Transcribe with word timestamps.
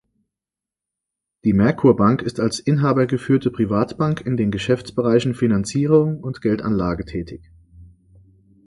Die 1.43 1.53
Merkur 1.53 1.95
Bank 1.95 2.23
ist 2.23 2.39
als 2.39 2.59
inhabergeführte 2.59 3.51
Privatbank 3.51 4.21
in 4.21 4.35
den 4.35 4.49
Geschäftsbereichen 4.49 5.35
Finanzierung 5.35 6.21
und 6.21 6.41
Geldanlage 6.41 7.05
tätig. 7.05 7.51